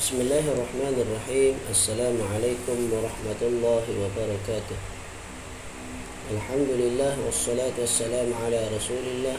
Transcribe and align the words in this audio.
بسم 0.00 0.16
الله 0.16 0.44
الرحمن 0.56 0.96
الرحيم. 0.96 1.54
السلام 1.76 2.16
عليكم 2.32 2.78
ورحمة 2.88 3.40
الله 3.44 3.84
وبركاته. 3.84 4.78
الحمد 6.32 6.70
لله 6.72 7.20
والصلاة 7.20 7.76
والسلام 7.76 8.32
على 8.32 8.60
رسول 8.72 9.04
الله 9.04 9.36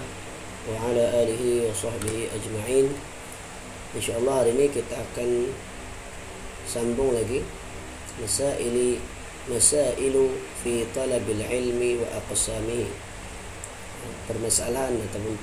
وعلى 0.69 1.03
آله 1.25 1.43
وصحبه 1.65 2.29
أجمعين. 2.37 2.93
إن 3.97 4.01
شاء 4.05 4.21
الله 4.21 4.53
akan 4.85 5.49
sambung 6.69 7.09
lagi 7.09 7.41
masaili 8.21 9.01
masailu 9.49 10.29
fi 10.61 10.85
talabil 10.93 11.41
ilmi 11.41 12.05
wa 12.05 12.21
aqsamihi 12.21 12.85
permasalahan 14.29 14.93
ataupun 15.09 15.41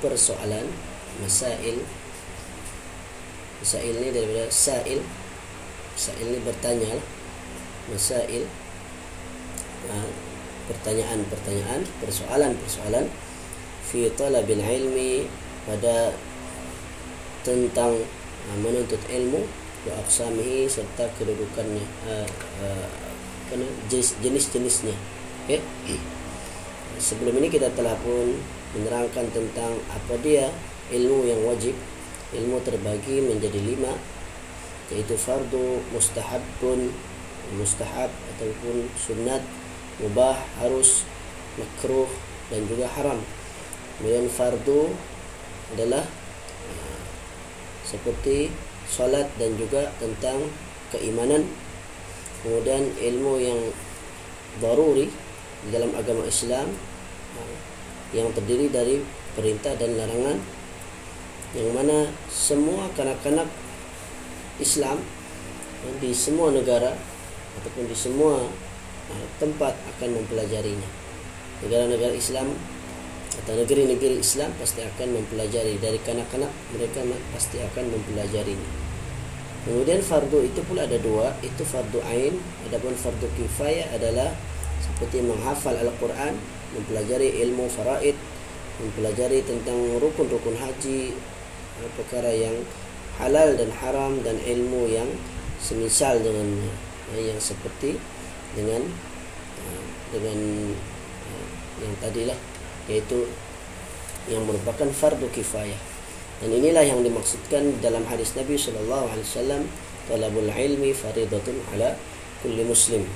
persoalan 0.00 0.64
masail 1.20 1.76
masail 3.62 3.94
ni 4.02 4.10
daripada 4.10 4.50
sail. 4.50 4.98
Sail 5.94 6.26
ni 6.26 6.42
bertanya 6.42 6.98
lah. 6.98 7.04
Masail 7.94 8.42
ha, 9.86 9.94
pertanyaan-pertanyaan 10.66 11.86
persoalan-persoalan 12.02 13.06
fi 13.86 14.10
talabil 14.18 14.62
ilmi 14.62 15.30
pada 15.66 16.10
tentang 17.46 18.02
ha, 18.02 18.50
menuntut 18.58 18.98
ilmu 19.06 19.46
wa 19.86 19.92
aqsamihi 20.02 20.66
serta 20.66 21.06
kedudukannya 21.14 21.86
ha, 22.10 22.26
jenis-jenisnya. 23.90 24.96
Okey? 25.46 25.62
Sebelum 26.98 27.38
ini 27.42 27.50
kita 27.50 27.70
telah 27.74 27.94
pun 28.02 28.38
menerangkan 28.74 29.26
tentang 29.34 29.74
apa 29.90 30.14
dia 30.22 30.48
ilmu 30.94 31.26
yang 31.26 31.42
wajib 31.44 31.74
ilmu 32.32 32.58
terbagi 32.64 33.20
menjadi 33.20 33.60
lima 33.60 33.92
yaitu 34.92 35.16
fardu 35.16 35.80
mustahabun 35.92 36.92
mustahab 37.56 38.08
ataupun 38.36 38.88
sunat 38.96 39.42
mubah 40.00 40.36
harus 40.60 41.04
makruh 41.60 42.08
dan 42.48 42.64
juga 42.68 42.88
haram. 42.96 43.20
Kemudian 43.98 44.28
fardu 44.32 44.92
adalah 45.76 46.04
uh, 46.68 47.02
seperti 47.84 48.52
solat 48.88 49.28
dan 49.36 49.56
juga 49.60 49.92
tentang 50.00 50.48
keimanan. 50.92 51.44
Kemudian 52.42 52.88
ilmu 52.98 53.34
yang 53.38 53.60
daruri 54.60 55.08
dalam 55.70 55.92
agama 55.94 56.24
Islam 56.26 56.72
uh, 57.36 57.56
yang 58.16 58.32
terdiri 58.32 58.68
dari 58.68 59.00
perintah 59.36 59.76
dan 59.76 59.96
larangan 59.96 60.61
yang 61.52 61.68
mana 61.76 62.08
semua 62.32 62.88
kanak-kanak 62.96 63.44
Islam 64.56 64.96
di 66.00 66.14
semua 66.16 66.48
negara 66.48 66.96
ataupun 67.60 67.84
di 67.84 67.96
semua 67.96 68.40
uh, 69.12 69.26
tempat 69.36 69.76
akan 69.96 70.08
mempelajarinya. 70.16 70.88
Negara-negara 71.60 72.14
Islam 72.16 72.56
atau 73.32 73.52
negeri-negeri 73.56 74.20
Islam 74.20 74.52
pasti 74.56 74.84
akan 74.84 75.08
mempelajari 75.16 75.80
dari 75.80 76.00
kanak-kanak 76.00 76.52
mereka 76.72 77.00
pasti 77.32 77.60
akan 77.60 77.84
mempelajarinya. 77.90 78.70
Kemudian 79.62 80.02
fardu 80.02 80.42
itu 80.42 80.58
pula 80.66 80.90
ada 80.90 80.98
dua, 80.98 81.38
itu 81.38 81.62
fardu 81.62 82.02
ain, 82.10 82.34
adapun 82.66 82.98
fardu 82.98 83.30
kifayah 83.38 83.94
adalah 83.94 84.34
seperti 84.82 85.22
menghafal 85.22 85.78
Al-Quran, 85.78 86.34
mempelajari 86.74 87.38
ilmu 87.46 87.70
faraid, 87.70 88.18
mempelajari 88.82 89.46
tentang 89.46 89.78
rukun-rukun 90.02 90.58
haji, 90.58 91.14
perkara 91.98 92.30
yang 92.32 92.54
halal 93.20 93.54
dan 93.56 93.70
haram 93.80 94.20
dan 94.24 94.36
ilmu 94.40 94.88
yang 94.88 95.08
semisal 95.62 96.18
dengan 96.20 96.48
yang 97.16 97.36
seperti 97.38 98.00
dengan 98.56 98.82
dengan 100.12 100.38
yang 101.80 101.94
tadilah 102.00 102.38
yaitu 102.88 103.26
yang 104.30 104.42
merupakan 104.46 104.86
fardu 104.90 105.26
kifayah. 105.34 105.78
Dan 106.42 106.50
inilah 106.58 106.82
yang 106.82 107.06
dimaksudkan 107.06 107.78
dalam 107.78 108.02
hadis 108.10 108.34
Nabi 108.34 108.58
sallallahu 108.58 109.06
alaihi 109.14 109.26
wasallam 109.26 109.62
talabul 110.10 110.50
ilmi 110.50 110.90
faridatun 110.90 111.54
ala 111.74 111.94
kulli 112.42 112.66
muslim. 112.66 113.06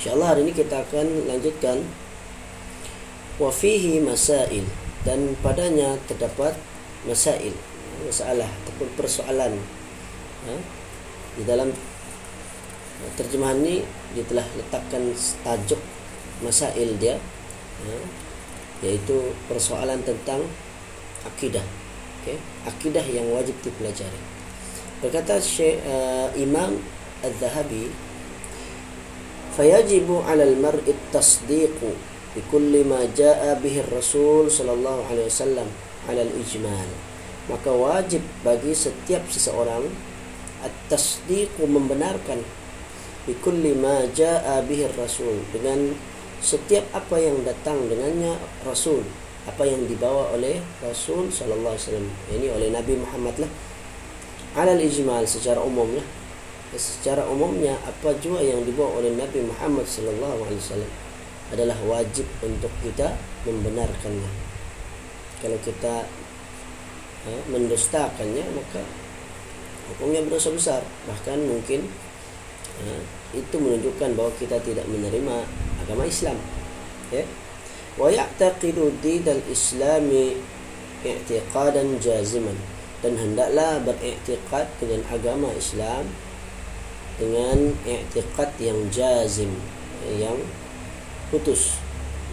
Insyaallah 0.00 0.32
hari 0.32 0.48
ini 0.48 0.52
kita 0.56 0.80
akan 0.88 1.28
lanjutkan 1.28 1.84
wa 3.36 3.52
fihi 3.52 4.00
masail. 4.00 4.64
Dan 5.04 5.36
padanya 5.44 6.00
terdapat 6.08 6.56
masail 7.06 7.54
masalah 8.06 8.46
ataupun 8.64 8.88
persoalan 8.94 9.52
ha? 10.46 10.54
di 11.38 11.42
dalam 11.46 11.70
terjemahan 13.14 13.58
ini 13.62 13.86
dia 14.14 14.24
telah 14.26 14.46
letakkan 14.58 15.14
tajuk 15.46 15.78
masail 16.42 16.94
dia 16.98 17.18
ha? 17.86 17.94
iaitu 18.82 19.34
persoalan 19.50 20.02
tentang 20.02 20.42
akidah 21.26 21.64
okay? 22.22 22.38
akidah 22.66 23.02
yang 23.06 23.26
wajib 23.34 23.54
dipelajari 23.62 24.18
berkata 24.98 25.38
Syekh 25.38 25.78
uh, 25.86 26.30
Imam 26.34 26.78
Al-Zahabi 27.22 27.90
fayajibu 29.54 30.22
'ala 30.22 30.46
al-mar'i 30.46 30.94
at-tasdiq 30.94 31.78
bi 32.34 32.40
kulli 32.46 32.86
ma 32.86 33.02
jaa'a 33.10 33.58
bihi 33.58 33.82
ar-rasul 33.82 34.46
sallallahu 34.46 35.06
alaihi 35.10 35.26
wasallam 35.26 35.66
alal 36.08 36.32
ijmal. 36.40 36.88
Maka 37.48 37.70
wajib 37.72 38.20
bagi 38.44 38.72
setiap 38.76 39.24
seseorang 39.28 39.88
at-tasdiq 40.64 41.48
membenarkan 41.60 42.42
bi 43.24 43.32
kulli 43.44 43.76
ma 43.76 44.04
jaa 44.12 44.60
bihi 44.64 44.88
rasul 44.96 45.44
dengan 45.52 45.92
setiap 46.40 46.84
apa 46.96 47.16
yang 47.20 47.44
datang 47.44 47.88
dengannya 47.88 48.36
rasul 48.64 49.04
apa 49.48 49.64
yang 49.64 49.84
dibawa 49.88 50.36
oleh 50.36 50.60
rasul 50.84 51.32
sallallahu 51.32 51.72
alaihi 51.72 51.84
wasallam. 51.88 52.08
Ini 52.36 52.46
oleh 52.52 52.68
nabi 52.68 53.00
Muhammad 53.00 53.36
lah. 53.40 53.50
Alal 54.56 54.80
ijmal 54.80 55.24
secara 55.24 55.60
umum 55.60 55.88
lah 55.96 56.06
secara 56.76 57.24
umumnya 57.24 57.72
apa 57.88 58.12
jua 58.20 58.44
yang 58.44 58.60
dibawa 58.60 59.00
oleh 59.00 59.16
nabi 59.16 59.40
Muhammad 59.40 59.88
sallallahu 59.88 60.44
alaihi 60.44 60.60
wasallam 60.60 60.92
adalah 61.48 61.78
wajib 61.88 62.28
untuk 62.44 62.68
kita 62.84 63.16
membenarkannya 63.48 64.47
kalau 65.38 65.58
kita 65.62 66.06
ha, 67.24 67.30
mendustakannya 67.50 68.44
maka 68.54 68.82
hukumnya 69.94 70.22
berdosa 70.26 70.50
besar. 70.54 70.82
Bahkan 71.06 71.38
mungkin 71.46 71.86
ha, 72.82 72.98
itu 73.34 73.56
menunjukkan 73.58 74.18
bahawa 74.18 74.32
kita 74.40 74.58
tidak 74.62 74.86
menerima 74.88 75.36
agama 75.84 76.04
Islam. 76.08 76.36
Ya. 77.14 77.24
Wa 77.98 78.08
ya'taqidu 78.12 78.94
dinal 79.02 79.42
islami 79.50 80.38
i'tiqadan 81.02 81.98
jaziman. 81.98 82.54
Dan 82.98 83.14
hendaklah 83.14 83.78
beriktikad 83.86 84.66
dengan 84.82 85.06
agama 85.06 85.54
Islam 85.54 86.10
dengan 87.18 87.74
i'tiqad 87.86 88.50
yang 88.58 88.78
jazim 88.90 89.50
yang 90.18 90.38
putus. 91.30 91.78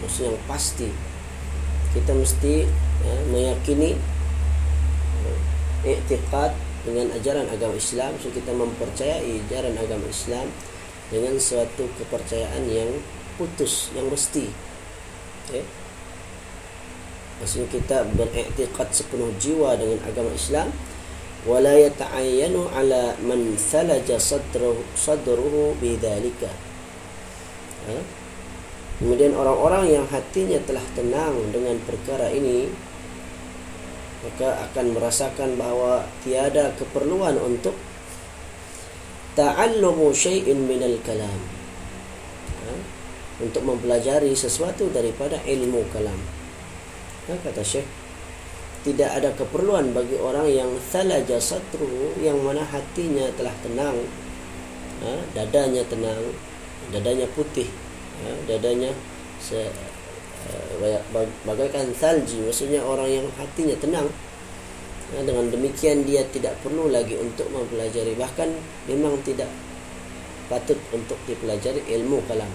Maksudnya 0.02 0.34
yang 0.34 0.42
pasti. 0.50 0.90
Kita 1.96 2.12
mesti 2.12 2.68
ya, 3.04 3.16
meyakini 3.34 3.98
ya, 5.84 5.96
i'tiqad 5.98 6.54
dengan 6.86 7.10
ajaran 7.18 7.50
agama 7.50 7.74
Islam 7.76 8.14
so 8.22 8.30
kita 8.30 8.54
mempercayai 8.54 9.42
ajaran 9.50 9.74
agama 9.76 10.06
Islam 10.06 10.48
dengan 11.10 11.36
suatu 11.42 11.90
kepercayaan 11.98 12.64
yang 12.70 12.90
putus 13.36 13.90
yang 13.98 14.06
mesti 14.08 14.50
okay? 15.50 15.66
maksudnya 17.42 17.68
kita 17.74 17.98
beriktikad 18.16 18.88
sepenuh 18.94 19.34
jiwa 19.42 19.76
dengan 19.76 20.00
agama 20.06 20.32
Islam 20.32 20.70
wala 21.46 21.74
yata'ayyanu 21.78 22.70
ala 22.74 23.18
man 23.22 23.54
thalaja 23.58 24.18
sadruhu 24.18 24.82
sadruhu 24.98 25.78
bidzalika 25.82 26.50
ha? 27.90 27.98
Kemudian 28.96 29.36
orang-orang 29.36 29.92
yang 29.92 30.06
hatinya 30.08 30.56
telah 30.64 30.84
tenang 30.96 31.36
dengan 31.52 31.76
perkara 31.84 32.32
ini 32.32 32.72
maka 34.26 34.66
akan 34.72 34.98
merasakan 34.98 35.54
bahawa 35.54 36.10
tiada 36.26 36.74
keperluan 36.74 37.38
untuk 37.38 37.78
ta'allumu 39.38 40.10
syai'in 40.10 40.66
minal 40.66 40.98
kalam. 41.06 41.42
Ha? 42.66 42.74
Untuk 43.46 43.62
mempelajari 43.62 44.34
sesuatu 44.34 44.90
daripada 44.90 45.38
ilmu 45.46 45.86
kalam. 45.94 46.18
Ha? 47.30 47.34
kata 47.46 47.62
Syekh 47.62 47.86
tidak 48.86 49.18
ada 49.18 49.30
keperluan 49.34 49.98
bagi 49.98 50.14
orang 50.22 50.46
yang 50.46 50.70
thalaja 50.94 51.42
satru 51.42 52.14
yang 52.22 52.38
mana 52.46 52.62
hatinya 52.62 53.26
telah 53.34 53.54
tenang 53.66 53.98
ha? 55.02 55.14
dadanya 55.34 55.82
tenang 55.90 56.22
dadanya 56.94 57.26
putih 57.34 57.66
ya, 58.22 58.32
dadanya 58.46 58.94
se, 59.42 59.58
bagaikan 61.42 61.90
salji 61.98 62.42
maksudnya 62.46 62.86
orang 62.86 63.10
yang 63.10 63.28
hatinya 63.38 63.74
tenang 63.82 64.06
Ha, 65.06 65.22
dengan 65.22 65.54
demikian 65.54 66.02
dia 66.02 66.26
tidak 66.34 66.58
perlu 66.66 66.90
lagi 66.90 67.14
untuk 67.14 67.46
mempelajari 67.54 68.18
bahkan 68.18 68.50
memang 68.90 69.14
tidak 69.22 69.46
patut 70.50 70.82
untuk 70.90 71.18
dipelajari 71.30 71.86
ilmu 71.94 72.26
kalam. 72.26 72.50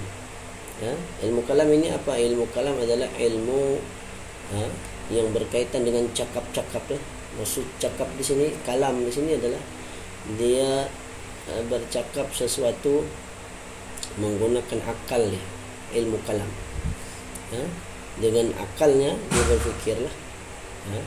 Ya, 0.82 0.90
ilmu 1.31 1.46
kalam 1.46 1.70
ini 1.70 1.94
apa? 1.94 2.19
Ilmu 2.19 2.50
kalam 2.50 2.75
adalah 2.75 3.06
ilmu 3.06 3.78
ha, 4.50 4.66
yang 5.14 5.31
berkaitan 5.31 5.87
dengan 5.87 6.02
cakap-cakap 6.10 6.82
ya. 6.90 6.98
Maksud 7.38 7.62
cakap 7.78 8.10
di 8.19 8.25
sini, 8.26 8.50
kalam 8.66 8.98
di 8.98 9.12
sini 9.14 9.38
adalah 9.38 9.62
dia 10.34 10.90
ha, 11.46 11.52
bercakap 11.70 12.34
sesuatu 12.34 13.06
menggunakan 14.19 14.82
akal 14.90 15.22
ya, 15.22 15.42
ilmu 16.02 16.19
kalam. 16.26 16.50
Ha, 17.50 17.62
dengan 18.23 18.52
akalnya 18.58 19.14
dia 19.14 19.44
berfikirlah. 19.50 20.14
Ha, 20.91 20.99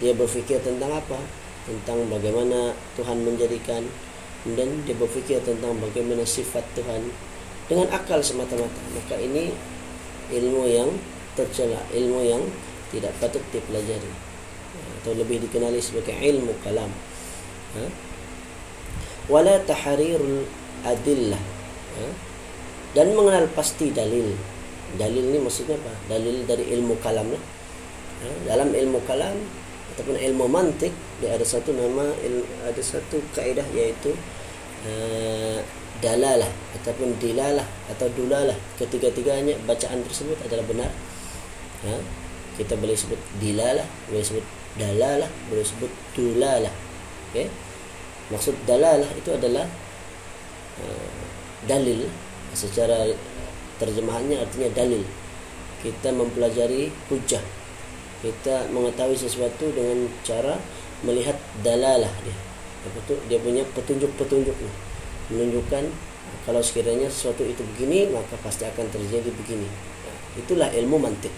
dia 0.00 0.12
berfikir 0.16 0.58
tentang 0.60 0.92
apa? 0.92 1.20
Tentang 1.66 2.06
bagaimana 2.08 2.72
Tuhan 2.96 3.22
menjadikan. 3.24 3.84
Dan 4.46 4.86
dia 4.86 4.94
berfikir 4.94 5.42
tentang 5.42 5.74
bagaimana 5.82 6.22
sifat 6.22 6.62
Tuhan 6.78 7.10
dengan 7.66 7.90
akal 7.90 8.22
semata-mata. 8.22 8.78
Maka 8.94 9.18
ini 9.18 9.50
ilmu 10.30 10.62
yang 10.70 10.90
tercela 11.34 11.82
ilmu 11.90 12.20
yang 12.22 12.42
tidak 12.94 13.10
patut 13.18 13.42
dipelajari. 13.50 14.12
Atau 15.02 15.18
lebih 15.18 15.42
dikenali 15.42 15.82
sebagai 15.82 16.14
ilmu 16.14 16.54
kalam. 16.62 16.90
Ha? 17.76 17.84
wala 19.26 19.58
tahrirul 19.66 20.46
adillah. 20.86 21.42
Ha? 21.98 22.06
dan 22.96 23.12
mengenal 23.12 23.44
pasti 23.52 23.92
dalil 23.92 24.32
dalil 24.94 25.34
ini 25.34 25.38
maksudnya 25.42 25.74
apa 25.74 25.92
dalil 26.06 26.46
dari 26.46 26.70
ilmu 26.78 26.94
kalam 27.02 27.26
lah. 27.34 27.42
ha? 28.22 28.28
dalam 28.46 28.70
ilmu 28.70 29.02
kalam 29.02 29.34
ataupun 29.96 30.14
ilmu 30.14 30.46
mantik 30.46 30.94
dia 31.18 31.34
ada 31.34 31.42
satu 31.42 31.74
nama 31.74 32.06
ada 32.62 32.82
satu 32.82 33.18
kaedah 33.34 33.66
iaitu 33.74 34.14
uh, 34.86 35.58
dalalah 35.98 36.48
ataupun 36.76 37.16
dilalah 37.18 37.64
atau 37.88 38.06
dulalah 38.12 38.54
ketiga-tiganya 38.76 39.56
bacaan 39.64 40.04
tersebut 40.04 40.36
adalah 40.44 40.64
benar 40.68 40.90
ha? 41.88 41.96
kita 42.54 42.76
boleh 42.76 42.94
sebut 42.94 43.18
dilalah 43.40 43.84
boleh 44.08 44.24
sebut 44.24 44.44
dalalah 44.76 45.30
boleh 45.48 45.64
sebut 45.64 45.92
dulalah 46.12 46.72
okey 47.32 47.48
maksud 48.28 48.54
dalalah 48.68 49.08
itu 49.16 49.30
adalah 49.32 49.64
uh, 50.84 51.20
dalil 51.64 52.04
secara 52.52 53.08
terjemahannya 53.78 54.40
artinya 54.40 54.68
dalil. 54.72 55.02
Kita 55.80 56.10
mempelajari 56.12 56.88
hujah. 57.12 57.42
Kita 58.24 58.72
mengetahui 58.72 59.14
sesuatu 59.14 59.70
dengan 59.70 60.08
cara 60.24 60.56
melihat 61.04 61.36
dalalah 61.60 62.10
dia. 62.24 62.36
Apa 62.88 62.98
tu? 63.04 63.14
Dia 63.28 63.38
punya 63.42 63.62
petunjuk-petunjuk 63.76 64.56
menunjukkan 65.30 65.84
kalau 66.46 66.62
sekiranya 66.62 67.10
sesuatu 67.10 67.42
itu 67.42 67.58
begini 67.74 68.06
maka 68.14 68.38
pasti 68.38 68.62
akan 68.62 68.86
terjadi 68.90 69.30
begini. 69.34 69.66
Itulah 70.38 70.70
ilmu 70.70 70.96
mantik. 71.00 71.34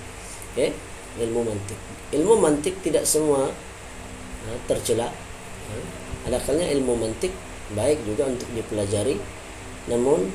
Okay? 0.53 0.77
ilmu 1.19 1.41
mantik. 1.49 1.79
Ilmu 2.15 2.35
mantik 2.39 2.77
tidak 2.85 3.09
semua 3.09 3.49
ha, 3.49 4.49
tercela 4.69 5.09
ha? 5.09 6.37
ilmu 6.53 6.95
mantik? 7.01 7.33
Baik 7.73 8.05
juga 8.05 8.29
untuk 8.29 8.49
dipelajari. 8.53 9.17
Namun 9.89 10.29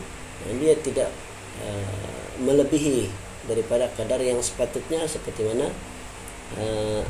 dia 0.57 0.73
tidak 0.81 1.13
uh, 1.61 2.25
melebihi 2.41 3.11
daripada 3.45 3.91
kadar 3.93 4.23
yang 4.23 4.39
sepatutnya 4.39 5.03
seperti 5.05 5.45
mana 5.45 5.67
uh, 6.57 7.01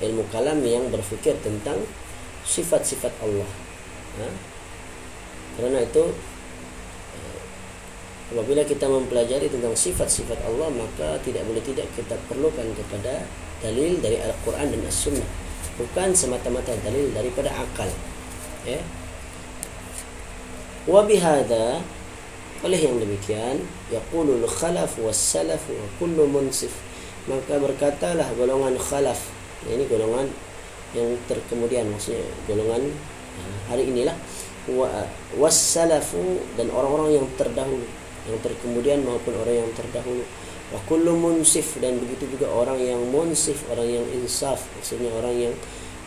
ilmu 0.00 0.26
kalam 0.28 0.60
yang 0.64 0.88
berfikir 0.90 1.36
tentang 1.40 1.80
sifat-sifat 2.42 3.12
Allah. 3.24 3.50
Ha? 4.20 4.28
Karena 5.60 5.78
itu 5.84 6.04
uh, 7.14 7.40
apabila 8.34 8.66
kita 8.66 8.84
mempelajari 8.90 9.48
tentang 9.48 9.72
sifat-sifat 9.72 10.42
Allah 10.44 10.68
maka 10.68 11.16
tidak 11.22 11.46
boleh 11.46 11.62
tidak 11.62 11.86
kita 11.96 12.18
perlukan 12.26 12.66
kepada 12.76 13.24
dalil 13.60 14.00
dari 14.00 14.16
Al-Quran 14.20 14.72
dan 14.72 14.82
As-Sunnah 14.88 15.50
bukan 15.80 16.12
semata-mata 16.12 16.76
dalil 16.84 17.08
daripada 17.16 17.48
akal 17.56 17.88
ya 18.68 18.80
wa 20.84 21.00
bihadza 21.04 21.80
oleh 22.60 22.76
yang 22.76 23.00
demikian 23.00 23.64
yaqulu 23.88 24.44
al-khalaf 24.44 25.00
was-salaf 25.00 25.64
wa 25.72 25.86
kullu 25.96 26.28
munsif. 26.28 26.72
Maka 27.24 27.56
berkatalah 27.56 28.28
golongan 28.36 28.76
khalaf. 28.76 29.20
Ini 29.64 29.84
golongan 29.88 30.28
yang 30.96 31.16
terkemudian 31.28 31.88
maksudnya 31.88 32.24
golongan 32.48 32.92
uh, 33.40 33.58
hari 33.72 33.88
inilah. 33.88 34.16
Wassalafu 35.40 36.38
dan 36.54 36.68
orang-orang 36.70 37.18
yang 37.18 37.26
terdahulu. 37.34 37.86
Yang 38.28 38.38
terkemudian 38.44 39.02
maupun 39.02 39.34
orang 39.40 39.64
yang 39.64 39.70
terdahulu. 39.72 40.22
Wa 40.70 40.78
kullu 40.86 41.16
munsif 41.16 41.80
dan 41.82 41.98
begitu 41.98 42.28
juga 42.30 42.46
orang 42.52 42.78
yang 42.78 43.00
munsif 43.08 43.64
orang 43.72 43.88
yang 43.88 44.06
insaf. 44.20 44.62
Maksudnya 44.78 45.10
orang 45.16 45.34
yang 45.48 45.54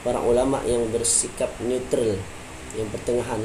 para 0.06 0.22
ulama 0.22 0.62
yang 0.70 0.86
bersikap 0.94 1.50
neutral 1.64 2.20
yang 2.78 2.88
pertengahan 2.90 3.42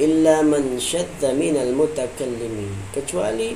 illa 0.00 0.40
man 0.40 0.80
syadda 0.80 1.36
minal 1.36 1.72
mutakallimin 1.76 2.72
kecuali 2.96 3.52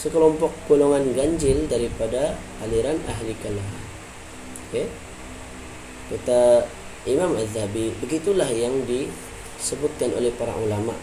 sekelompok 0.00 0.50
golongan 0.66 1.12
ganjil 1.12 1.68
daripada 1.68 2.34
aliran 2.64 2.96
ahli 3.06 3.36
kalam. 3.38 3.68
Okey. 4.68 4.88
Kata 6.12 6.66
Imam 7.06 7.34
Az-Zahabi, 7.38 7.94
begitulah 8.02 8.48
yang 8.50 8.82
disebutkan 8.88 10.14
oleh 10.16 10.34
para 10.34 10.54
ulama. 10.58 10.94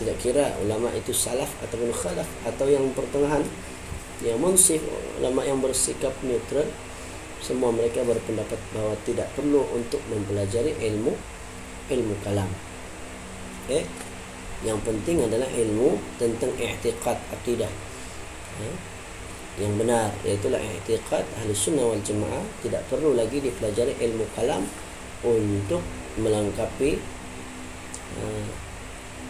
Tidak 0.00 0.16
kira 0.18 0.56
ulama 0.64 0.88
itu 0.96 1.12
salaf 1.12 1.52
ataupun 1.62 1.92
khalaf 1.92 2.26
atau 2.48 2.66
yang 2.66 2.90
pertengahan 2.96 3.44
yang 4.22 4.38
munsif 4.38 4.78
ulama 5.18 5.42
yang 5.42 5.58
bersikap 5.58 6.14
neutral 6.22 6.66
semua 7.42 7.74
mereka 7.74 8.06
berpendapat 8.06 8.58
bahawa 8.70 8.94
tidak 9.02 9.26
perlu 9.34 9.66
untuk 9.74 9.98
mempelajari 10.08 10.78
ilmu 10.78 11.12
ilmu 11.90 12.14
kalam. 12.22 12.71
Okey 13.66 13.86
yang 14.62 14.78
penting 14.86 15.26
adalah 15.26 15.50
ilmu 15.50 15.98
tentang 16.22 16.54
i'tiqad 16.54 17.18
akidah. 17.34 17.70
Ha? 18.62 18.68
yang 19.60 19.76
benar 19.76 20.08
iaitu 20.24 20.48
lah 20.48 20.56
i'tiqad 20.56 21.28
ahli 21.36 21.52
sunnah 21.52 21.84
wal 21.84 22.00
jemaah 22.00 22.40
tidak 22.64 22.80
perlu 22.88 23.12
lagi 23.12 23.36
dipelajari 23.36 23.92
ilmu 24.00 24.24
kalam 24.32 24.64
untuk 25.20 25.84
melengkapi 26.16 26.96
uh, 28.16 28.48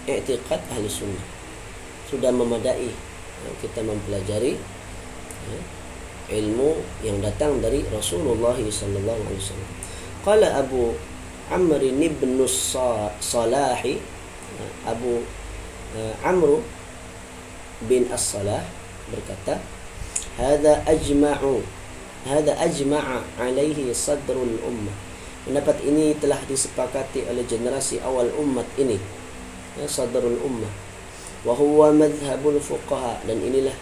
i'tiqad 0.06 0.62
ahli 0.70 0.86
sunnah. 0.86 1.26
Sudah 2.06 2.30
memadai 2.30 2.92
kita 3.58 3.82
mempelajari 3.82 4.54
uh, 5.50 5.62
ilmu 6.30 6.78
yang 7.02 7.18
datang 7.18 7.58
dari 7.58 7.82
Rasulullah 7.90 8.54
sallallahu 8.54 9.20
alaihi 9.26 9.42
wasallam. 9.42 9.70
Qala 10.22 10.48
Abu 10.62 10.94
Amr 11.50 11.82
ibn 11.82 12.38
Salahi 12.46 13.98
Abu 14.87 15.23
uh, 15.97 16.14
Amru 16.26 16.62
bin 17.87 18.06
As-Salah 18.12 18.62
berkata 19.11 19.59
hada 20.38 20.87
ajma'u 20.87 21.62
hada 22.25 22.54
ajma'a 22.62 23.23
alaihi 23.42 23.90
sadrul 23.90 24.59
ummah. 24.62 24.94
Pendapat 25.42 25.82
ini 25.82 26.14
telah 26.23 26.38
disepakati 26.47 27.26
oleh 27.26 27.42
generasi 27.42 27.99
awal 27.99 28.30
umat 28.38 28.66
ini 28.78 28.94
ya, 29.75 29.87
sadrul 29.90 30.38
ummah. 30.38 30.71
Wa 31.42 31.59
huwa 31.59 31.90
madhhabul 31.90 32.62
fuqaha 32.62 33.26
dan 33.26 33.42
inilah 33.42 33.75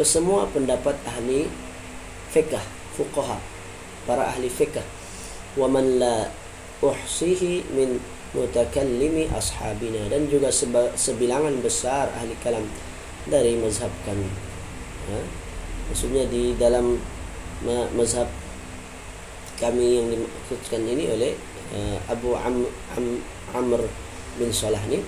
kesemua 0.00 0.48
pendapat 0.48 0.96
ahli 1.04 1.44
fiqh 2.32 2.56
fuqaha 2.96 3.36
para 4.08 4.32
ahli 4.32 4.48
fiqh. 4.48 4.80
Wa 5.60 5.68
man 5.68 6.00
la 6.00 6.32
uhsihi 6.80 7.68
min 7.76 8.00
mutakallimi 8.34 9.30
ashabina 9.30 10.10
dan 10.10 10.26
juga 10.26 10.50
sebilangan 10.98 11.54
besar 11.62 12.10
ahli 12.18 12.34
kalam 12.42 12.66
dari 13.30 13.54
mazhab 13.56 13.90
kami. 14.02 14.26
Ha? 15.08 15.18
Maksudnya 15.88 16.26
di 16.28 16.52
dalam 16.58 16.98
mazhab 17.94 18.26
kami 19.56 20.02
yang 20.02 20.06
dimaksudkan 20.10 20.82
ini 20.82 21.04
oleh 21.14 21.32
uh, 21.72 21.96
Abu 22.10 22.34
Am, 22.34 22.66
Am, 22.98 23.06
Amr 23.54 23.86
bin 24.34 24.50
Salah 24.50 24.82
ni 24.90 24.98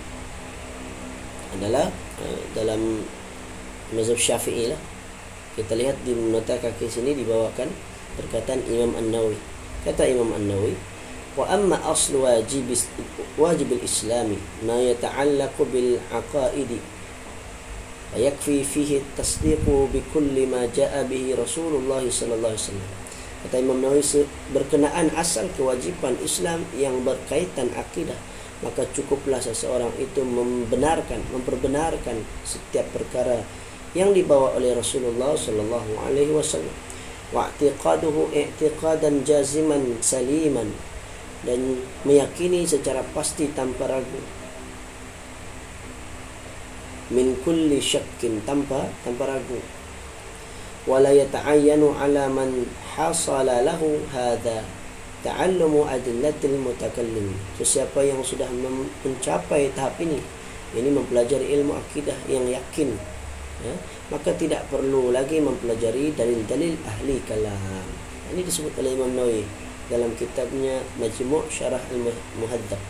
adalah 1.59 1.91
uh, 2.23 2.41
dalam 2.55 3.03
mazhab 3.91 4.17
Syafi'i 4.17 4.71
lah. 4.71 4.81
Kita 5.57 5.73
lihat 5.75 5.99
di 6.05 6.13
nota 6.15 6.55
kaki 6.61 6.87
sini 6.87 7.17
dibawakan 7.17 7.69
perkataan 8.21 8.61
Imam 8.71 8.93
An-Nawawi. 8.95 9.41
Kata 9.83 10.05
Imam 10.05 10.31
An-Nawawi, 10.37 10.77
وأما 11.38 11.92
أصل 11.92 12.16
واجب 12.16 12.68
واجب 13.40 13.70
الإسلام 13.72 14.36
ما 14.68 14.78
يتعلق 14.82 15.56
بالعقائد 15.74 16.72
فيكفي 18.14 18.64
فيه 18.64 18.92
التصديق 18.98 19.64
بكل 19.94 20.36
ما 20.48 20.68
جاء 20.76 21.08
به 21.08 21.36
رسول 21.40 21.74
الله 21.80 22.04
صلى 22.12 22.34
الله 22.36 22.50
عليه 22.52 22.68
وسلم 22.68 22.90
kata 23.42 23.58
Imam 23.58 23.82
Nawawi 23.82 24.06
berkenaan 24.54 25.10
asal 25.18 25.50
kewajipan 25.58 26.14
Islam 26.22 26.62
yang 26.78 27.02
berkaitan 27.02 27.74
akidah 27.74 28.18
maka 28.62 28.86
cukuplah 28.94 29.42
seseorang 29.42 29.90
itu 29.98 30.22
membenarkan 30.22 31.18
memperbenarkan 31.34 32.22
setiap 32.46 32.86
perkara 32.94 33.42
yang 33.98 34.14
dibawa 34.14 34.54
oleh 34.54 34.78
Rasulullah 34.78 35.34
sallallahu 35.34 36.06
alaihi 36.06 36.30
wasallam 36.30 36.74
wa 37.34 37.50
i'tiqaduhu 37.50 38.30
i'tiqadan 38.30 39.26
jaziman 39.26 39.98
saliman 40.06 40.70
dan 41.45 41.85
meyakini 42.07 42.65
secara 42.65 43.05
pasti 43.13 43.51
tanpa 43.53 43.91
ragu. 43.91 44.23
Min 47.13 47.37
kulli 47.45 47.83
syakkin 47.83 48.41
tanpa 48.47 48.89
tanpa 49.05 49.29
ragu. 49.37 49.61
Wala 50.87 51.11
yata'ayyanu 51.11 51.99
ala 51.99 52.31
man 52.31 52.65
hasala 52.95 53.61
lahu 53.67 53.99
hadha 54.15 54.63
ta'allumu 55.27 55.85
adillatil 55.91 56.57
mutakallim. 56.63 57.35
Sesiapa 57.59 58.07
yang 58.07 58.23
sudah 58.23 58.47
mencapai 59.03 59.75
tahap 59.75 59.99
ini 59.99 60.23
ini 60.75 60.91
mempelajari 60.91 61.57
ilmu 61.57 61.73
akidah 61.79 62.19
yang 62.27 62.45
yakin 62.51 62.91
ya, 63.65 63.75
maka 64.13 64.35
tidak 64.35 64.67
perlu 64.69 65.15
lagi 65.15 65.39
mempelajari 65.41 66.13
dalil-dalil 66.13 66.75
ahli 66.85 67.17
kalam. 67.25 67.87
Ini 68.35 68.43
disebut 68.43 68.75
oleh 68.83 68.99
Imam 68.99 69.15
Nawawi 69.15 69.66
dalam 69.87 70.11
kitabnya 70.19 70.83
Majmu' 70.99 71.47
Syarah 71.47 71.83
Al-Muhadzab. 71.93 72.83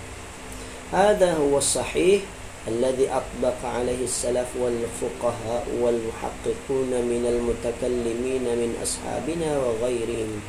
Hada 0.95 1.37
huwa 1.37 1.61
sahih 1.61 2.23
alladhi 2.67 3.07
atbaqa 3.11 3.83
alaihi 3.83 4.07
salaf 4.07 4.51
wal 4.59 4.75
fuqaha 4.99 5.67
wal 5.79 5.99
muhaqqiqun 5.99 6.91
min 7.07 7.23
al 7.27 7.39
mutakallimin 7.43 8.47
min 8.47 8.71
ashabina 8.83 9.59
wa 9.61 9.77
ghairihim. 9.87 10.43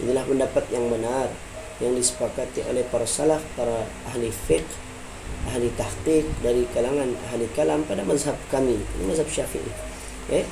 Inilah 0.00 0.24
pendapat 0.26 0.64
yang 0.70 0.86
benar 0.90 1.28
yang 1.80 1.96
disepakati 1.96 2.60
oleh 2.68 2.84
para 2.92 3.08
salaf, 3.08 3.40
para 3.56 3.88
ahli 4.12 4.28
fiqh, 4.28 4.68
ahli 5.48 5.72
tahqiq 5.74 6.28
dari 6.44 6.68
kalangan 6.76 7.08
ahli 7.32 7.48
kalam 7.56 7.82
pada 7.88 8.04
mazhab 8.04 8.36
kami, 8.52 8.76
mazhab 9.08 9.26
Syafi'i. 9.26 9.70
Okay? 10.28 10.44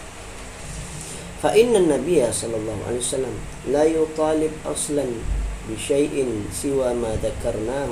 فإن 1.43 1.75
النبي 1.75 2.23
صلى 2.31 2.55
الله 2.55 2.77
عليه 2.87 2.99
وسلم 3.03 3.35
لا 3.75 3.83
يطالب 3.83 4.51
أصلا 4.63 5.05
بشيء 5.67 6.15
سوى 6.55 6.89
ما 6.95 7.19
ذكرناه 7.19 7.91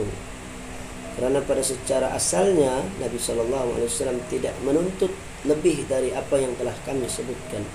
kerana 1.12 1.44
pada 1.44 1.60
secara 1.60 2.16
asalnya 2.16 2.80
Nabi 3.04 3.20
sallallahu 3.20 3.76
alaihi 3.76 3.92
wasallam 3.92 4.20
tidak 4.32 4.56
menuntut 4.64 5.12
lebih 5.44 5.84
dari 5.92 6.16
apa 6.16 6.40
yang 6.40 6.56
telah 6.56 6.72
kami 6.88 7.04
sebutkan. 7.04 7.68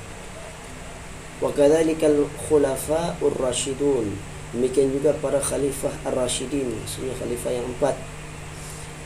Wa 1.44 1.52
kadzalikal 1.52 2.24
khulafa'ur 2.48 3.36
rasyidun. 3.36 4.08
Demikian 4.56 4.88
juga 4.88 5.12
para 5.20 5.36
khalifah 5.36 5.92
ar-rasyidin, 6.08 6.80
maksudnya 6.80 7.12
khalifah 7.20 7.52
yang 7.52 7.66
empat. 7.76 7.94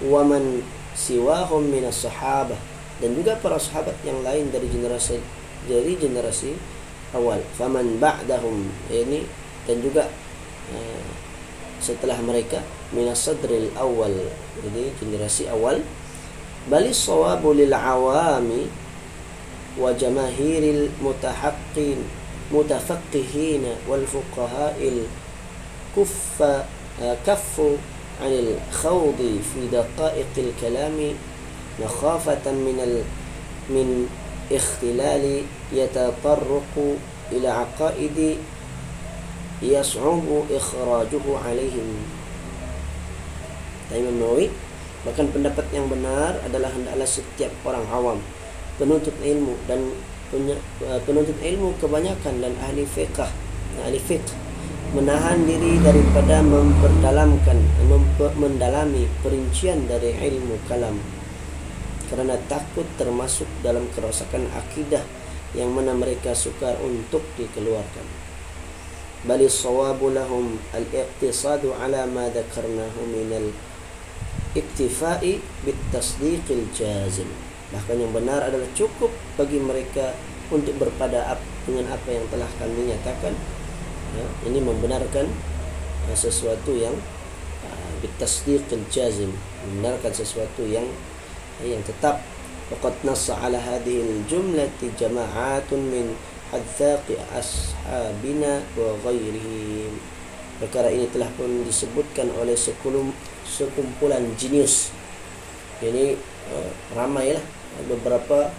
Wa 0.06 0.23
man 0.23 0.62
siwahum 0.94 1.66
minas 1.66 2.06
sahabah 2.06 2.56
dan 3.02 3.11
juga 3.18 3.35
para 3.40 3.59
sahabat 3.59 3.99
yang 4.06 4.20
lain 4.23 4.52
dari 4.54 4.70
generasi 4.70 5.18
dari 5.65 5.98
generasi 5.98 6.53
awal 7.13 7.41
faman 7.57 7.98
ba'dahum 8.01 8.65
ini 8.89 9.25
dan 9.65 9.81
juga 9.81 10.10
uh, 10.72 11.10
setelah 11.81 12.17
mereka 12.22 12.62
minas 12.93 13.25
sadril 13.25 13.69
awal 13.77 14.13
jadi 14.62 14.84
generasi 15.01 15.50
awal 15.51 15.81
bali 16.69 16.91
sawabu 16.93 17.53
lil 17.53 17.74
awami 17.74 18.69
wa 19.75 19.91
jamaahiril 19.91 20.89
mutahaqqin 21.03 22.00
mutafaqqihin 22.50 23.65
wal 23.89 24.05
fuqaha'il 24.05 25.05
kuffa 25.93 26.65
uh, 27.01 27.15
kaffu 27.25 27.77
anil 28.22 28.55
khawdi 28.72 29.43
fi 29.43 29.67
daqa'iqil 29.67 30.55
kalami 30.57 31.13
makhafatan 31.81 32.55
min 32.63 32.77
al 32.79 32.95
min 33.67 34.07
اختلال 34.51 35.25
يتطرق 35.74 36.74
إلى 37.31 37.48
عقائد 37.48 38.38
يصعب 39.62 40.27
إخراجه 40.51 41.25
عليهم. 41.45 41.88
Imam 43.93 44.17
Nawawi 44.17 44.50
Bahkan 45.05 45.29
pendapat 45.29 45.69
yang 45.69 45.86
benar 45.86 46.41
adalah 46.41 46.74
hendaklah 46.74 47.05
setiap 47.05 47.53
orang 47.62 47.86
awam 47.93 48.17
Penuntut 48.81 49.13
ilmu 49.22 49.53
dan 49.69 49.93
eh, 50.34 51.00
penuntut 51.05 51.38
ilmu 51.38 51.77
kebanyakan 51.77 52.41
dan 52.41 52.53
ahli 52.65 52.81
fiqh 52.89 53.29
Ahli 53.86 54.01
fiqh 54.01 54.45
menahan 54.95 55.43
diri 55.43 55.75
daripada 55.84 56.39
memperdalamkan 56.39 57.60
mendalami 58.39 59.12
perincian 59.19 59.91
dari 59.91 60.15
ilmu 60.15 60.55
kalam. 60.72 60.95
Kerana 62.07 62.39
takut 62.48 62.88
termasuk 62.95 63.50
dalam 63.60 63.91
kerosakan 63.91 64.48
akidah 64.55 65.03
yang 65.55 65.71
mana 65.71 65.95
mereka 65.95 66.35
sukar 66.35 66.75
untuk 66.83 67.24
dikeluarkan. 67.39 68.03
Bali 69.25 69.50
sawabu 69.50 70.13
lahum 70.13 70.59
al-iqtisadu 70.75 71.74
ala 71.81 72.05
ma 72.05 72.29
dhakarnahu 72.29 73.09
min 73.09 73.33
al-iktifai 74.53 75.41
bit-tasdiqil 75.65 76.69
jazim. 76.75 77.25
Bahkan 77.74 77.97
yang 77.97 78.13
benar 78.13 78.45
adalah 78.45 78.69
cukup 78.77 79.09
bagi 79.33 79.57
mereka 79.57 80.13
untuk 80.53 80.77
berpada 80.77 81.41
dengan 81.65 81.89
apa 81.89 82.09
yang 82.13 82.21
telah 82.29 82.45
kami 82.62 82.93
nyatakan. 82.93 83.33
Ya, 84.15 84.25
ini 84.45 84.62
membenarkan 84.62 85.25
uh, 86.05 86.13
sesuatu 86.15 86.77
yang 86.77 86.93
uh, 87.65 87.91
bit-tasdiqil 88.05 88.85
jazim. 88.93 89.33
Membenarkan 89.65 90.13
sesuatu 90.13 90.62
yang 90.69 90.85
yang 91.65 91.81
tetap 91.81 92.21
nassa 93.05 93.38
ala 93.45 93.62
hadhihi 93.62 94.01
al-jumlati 94.01 94.89
jama'atun 94.98 95.79
min 95.86 96.17
hadzaqi 96.50 97.13
ashabina 97.29 98.65
wa 98.74 98.98
ghairihim 99.05 99.93
perkara 100.57 100.88
ini 100.89 101.05
telah 101.12 101.27
pun 101.36 101.67
disebutkan 101.67 102.31
oleh 102.39 102.55
sekulum, 102.55 103.12
sekumpulan 103.43 104.24
jenius. 104.39 104.89
Ini 105.84 106.15
uh, 106.50 106.72
ramailah 106.95 107.43
beberapa 107.91 108.50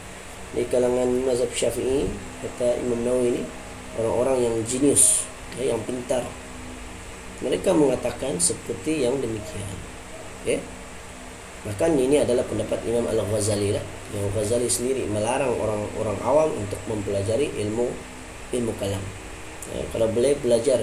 di 0.53 0.63
kalangan 0.69 1.09
mazhab 1.25 1.49
syafi'i 1.51 2.07
kata 2.45 2.79
Imam 2.85 3.01
Nawawi 3.03 3.33
ini 3.33 3.43
orang-orang 3.97 4.37
yang 4.45 4.55
jenius 4.69 5.25
ya, 5.57 5.73
yang 5.73 5.81
pintar. 5.89 6.23
Mereka 7.41 7.73
mengatakan 7.73 8.37
seperti 8.41 9.05
yang 9.05 9.17
demikian 9.21 9.77
ya 10.47 10.61
Bahkan 11.67 11.99
ini 11.99 12.23
adalah 12.23 12.47
pendapat 12.47 12.79
Imam 12.87 13.03
Al-Ghazali 13.11 13.75
lah. 13.75 13.83
Imam 14.15 14.31
Al-Ghazali 14.31 14.71
sendiri 14.71 15.03
melarang 15.11 15.51
orang-orang 15.51 16.19
awam 16.23 16.51
untuk 16.55 16.79
mempelajari 16.87 17.51
ilmu 17.67 17.91
ilmu 18.55 18.73
kalam. 18.79 19.03
Ya, 19.75 19.83
kalau 19.91 20.07
boleh 20.15 20.39
belajar 20.39 20.79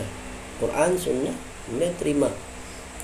Quran, 0.60 1.00
Sunnah, 1.00 1.36
boleh 1.72 1.92
terima. 1.96 2.28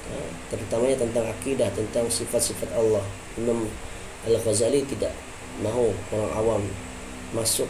Ya, 0.09 0.21
terutamanya 0.51 1.00
tentang 1.00 1.25
akidah, 1.31 1.71
tentang 1.71 2.12
sifat-sifat 2.12 2.75
Allah. 2.75 3.03
Imam 3.39 3.71
Al-Ghazali 4.27 4.83
tidak 4.83 5.15
mahu 5.63 5.95
orang 6.12 6.31
awam 6.36 6.63
masuk 7.31 7.67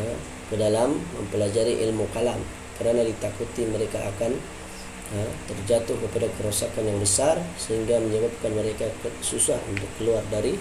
ya, 0.00 0.14
ke 0.48 0.54
dalam 0.56 0.96
mempelajari 1.16 1.80
ilmu 1.88 2.08
kalam 2.16 2.40
kerana 2.80 3.04
ditakuti 3.04 3.68
mereka 3.68 4.00
akan 4.16 4.32
ha, 5.14 5.18
terjatuh 5.50 5.96
kepada 6.06 6.26
kerosakan 6.38 6.86
yang 6.86 6.98
besar 7.02 7.36
sehingga 7.58 7.98
menyebabkan 7.98 8.54
mereka 8.54 8.86
susah 9.22 9.58
untuk 9.70 9.90
keluar 9.98 10.22
dari 10.30 10.54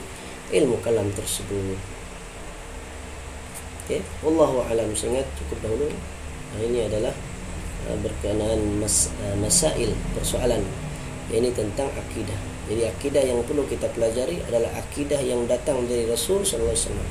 ilmu 0.54 0.82
kalam 0.82 1.10
tersebut. 1.14 1.78
Okey, 3.86 4.02
wallahu 4.22 4.66
alam 4.70 4.94
sangat 4.94 5.26
cukup 5.38 5.66
dahulu. 5.66 5.90
Nah, 5.90 6.62
ini 6.66 6.86
adalah 6.86 7.14
uh, 7.90 7.98
berkenaan 8.02 8.82
mas, 8.82 9.14
masail 9.38 9.94
persoalan 10.18 10.62
ini 11.30 11.54
tentang 11.54 11.90
akidah. 11.94 12.38
Jadi 12.70 12.86
akidah 12.86 13.24
yang 13.26 13.42
perlu 13.46 13.66
kita 13.66 13.90
pelajari 13.94 14.42
adalah 14.46 14.70
akidah 14.78 15.18
yang 15.22 15.50
datang 15.50 15.90
dari 15.90 16.06
Rasul 16.06 16.46
sallallahu 16.46 16.74
alaihi 16.74 16.86
wasallam. 16.86 17.10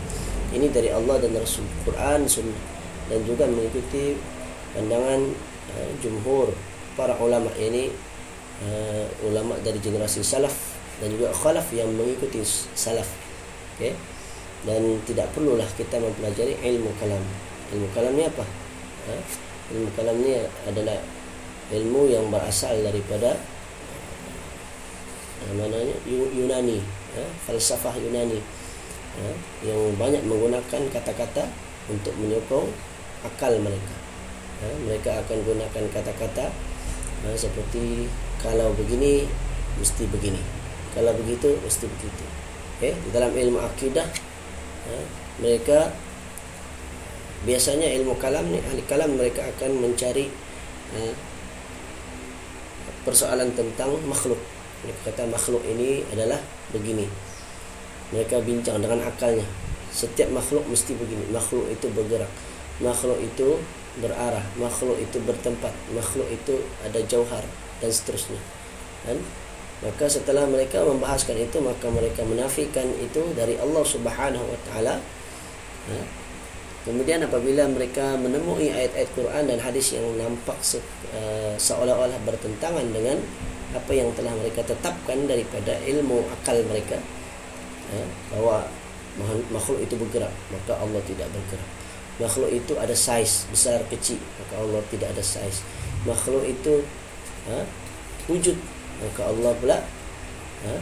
Ini 0.49 0.67
dari 0.71 0.89
Allah 0.95 1.17
dan 1.19 1.35
Rasul, 1.35 1.67
Quran, 1.83 2.25
Sunnah 2.31 2.79
dan 3.09 3.25
juga 3.25 3.49
mengikuti 3.49 4.15
pandangan 4.77 5.21
uh, 5.75 5.91
jumhur 6.05 6.53
para 6.99 7.15
ulama 7.23 7.47
ini 7.55 7.95
uh, 8.67 9.07
ulama 9.23 9.55
dari 9.63 9.79
generasi 9.79 10.27
salaf 10.27 10.75
dan 10.99 11.15
juga 11.15 11.31
khalaf 11.31 11.71
yang 11.71 11.87
mengikuti 11.95 12.43
salaf 12.75 13.07
okay? 13.79 13.95
dan 14.67 14.83
tidak 15.07 15.31
perlulah 15.31 15.71
kita 15.79 16.03
mempelajari 16.03 16.59
ilmu 16.59 16.91
kalam 16.99 17.23
ilmu 17.71 17.87
kalam 17.95 18.19
ni 18.19 18.27
apa 18.27 18.43
ha? 18.43 19.15
ilmu 19.71 19.89
kalam 19.95 20.19
ni 20.19 20.43
adalah 20.67 20.99
ilmu 21.71 22.11
yang 22.11 22.27
berasal 22.35 22.75
daripada 22.83 23.39
uh, 25.47 25.53
namanya 25.55 25.95
Yunani 26.11 26.83
ha? 27.15 27.23
falsafah 27.47 27.95
Yunani 27.95 28.43
ha? 29.23 29.31
yang 29.63 29.79
banyak 29.95 30.27
menggunakan 30.27 30.83
kata-kata 30.91 31.47
untuk 31.87 32.13
menyokong 32.19 32.67
akal 33.23 33.55
mereka 33.63 33.95
ha, 34.63 34.67
mereka 34.87 35.11
akan 35.25 35.39
gunakan 35.47 35.85
kata-kata 35.95 36.47
ha, 37.25 37.35
seperti 37.35 38.07
kalau 38.43 38.75
begini 38.77 39.27
mesti 39.79 40.05
begini. 40.11 40.41
Kalau 40.93 41.15
begitu 41.15 41.55
mesti 41.63 41.87
begitu. 41.87 42.25
Okay? 42.79 42.95
di 42.95 43.11
dalam 43.11 43.35
ilmu 43.35 43.59
akidah 43.59 44.07
ha, 44.87 44.95
mereka 45.43 45.91
biasanya 47.43 47.91
ilmu 47.99 48.15
kalam 48.23 48.47
ni 48.51 48.63
ahli 48.63 48.83
kalam 48.87 49.19
mereka 49.19 49.43
akan 49.51 49.83
mencari 49.83 50.31
ha, 50.95 51.01
persoalan 53.03 53.51
tentang 53.57 53.97
makhluk. 54.07 54.39
Mereka 54.85 55.11
kata 55.11 55.27
makhluk 55.27 55.63
ini 55.67 56.07
adalah 56.15 56.39
begini. 56.71 57.09
Mereka 58.15 58.41
bincang 58.47 58.79
dengan 58.79 59.03
akalnya. 59.05 59.45
Setiap 59.91 60.31
makhluk 60.31 60.63
mesti 60.71 60.95
begini. 60.95 61.27
Makhluk 61.35 61.67
itu 61.73 61.89
bergerak. 61.91 62.31
Makhluk 62.79 63.19
itu 63.19 63.59
berarah. 64.01 64.43
Makhluk 64.59 64.99
itu 64.99 65.19
bertempat. 65.23 65.75
Makhluk 65.95 66.29
itu 66.31 66.59
ada 66.83 66.99
jauhar 67.07 67.45
dan 67.83 67.91
seterusnya. 67.91 68.41
Kan? 69.07 69.19
Maka 69.79 70.11
setelah 70.11 70.43
mereka 70.47 70.83
membahaskan 70.83 71.39
itu 71.39 71.63
maka 71.63 71.87
mereka 71.87 72.27
menafikan 72.27 72.87
itu 72.99 73.23
dari 73.39 73.55
Allah 73.63 73.85
Subhanahu 73.87 74.43
wa 74.43 74.59
taala. 74.67 74.99
Ha? 75.89 75.99
kemudian 76.89 77.21
apabila 77.21 77.69
mereka 77.69 78.17
menemui 78.17 78.73
ayat-ayat 78.73 79.11
Quran 79.13 79.45
dan 79.45 79.61
hadis 79.61 79.93
yang 79.93 80.09
nampak 80.17 80.57
se- 80.65 80.81
uh, 81.13 81.53
seolah-olah 81.61 82.17
bertentangan 82.25 82.89
dengan 82.89 83.21
apa 83.77 83.93
yang 83.93 84.09
telah 84.17 84.33
mereka 84.41 84.65
tetapkan 84.65 85.29
daripada 85.29 85.77
ilmu 85.85 86.25
akal 86.33 86.57
mereka 86.65 86.97
ha? 87.93 88.01
bahawa 88.33 88.65
makhluk 89.53 89.85
itu 89.85 90.01
bergerak 90.01 90.33
maka 90.49 90.81
Allah 90.81 91.05
tidak 91.05 91.29
bergerak 91.29 91.69
makhluk 92.19 92.51
itu 92.51 92.75
ada 92.79 92.95
saiz 92.95 93.47
besar 93.51 93.83
kecil. 93.87 94.19
Maka 94.43 94.55
Allah 94.63 94.83
tidak 94.91 95.09
ada 95.15 95.23
saiz 95.23 95.63
makhluk 96.07 96.45
itu 96.47 96.83
ha, 97.51 97.63
wujud. 98.27 98.59
Maka 98.99 99.23
Allah 99.31 99.53
pula 99.59 99.79
ha, 100.67 100.73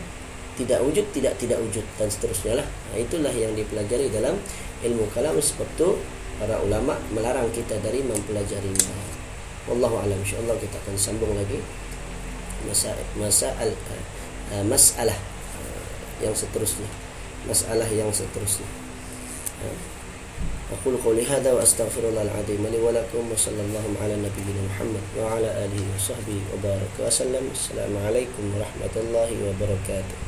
tidak 0.57 0.81
wujud 0.81 1.05
tidak 1.13 1.37
tidak 1.37 1.61
wujud 1.61 1.85
dan 2.01 2.09
seterusnya 2.09 2.61
lah. 2.61 2.67
Ha, 2.67 3.01
itulah 3.01 3.33
yang 3.33 3.53
dipelajari 3.53 4.09
dalam 4.09 4.41
ilmu 4.85 5.05
kalam. 5.13 5.37
Sebab 5.37 5.69
tu 5.77 6.01
para 6.37 6.61
ulama 6.61 6.97
melarang 7.13 7.49
kita 7.53 7.81
dari 7.81 8.01
mempelajarinya 8.05 8.97
wallahu 9.69 10.01
alam. 10.01 10.17
Insyaallah 10.21 10.57
kita 10.57 10.77
akan 10.85 10.97
sambung 10.97 11.33
lagi 11.37 11.61
masa 12.67 12.97
masa 13.21 13.53
al, 13.61 13.71
uh, 14.55 14.65
masalah 14.65 15.17
uh, 15.61 15.89
yang 16.25 16.33
seterusnya. 16.33 16.89
Masalah 17.47 17.87
yang 17.93 18.11
seterusnya. 18.11 18.67
أقول 20.67 20.95
قولي 21.05 21.27
هذا 21.27 21.53
وأستغفر 21.53 22.09
الله 22.09 22.23
العظيم 22.23 22.67
لي 22.67 22.79
ولكم 22.83 23.33
وصلى 23.33 23.61
الله 23.61 23.87
على 24.03 24.15
نبينا 24.17 24.63
محمد 24.67 25.05
وعلى 25.19 25.49
آله 25.65 25.83
وصحبه 25.95 26.39
وبارك 26.55 26.95
وسلم. 27.07 27.45
السلام 27.55 27.93
عليكم 28.07 28.45
ورحمة 28.59 28.95
الله 28.97 29.31
وبركاته. 29.47 30.26